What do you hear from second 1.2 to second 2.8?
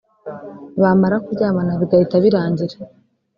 kuryamana bigahita birangira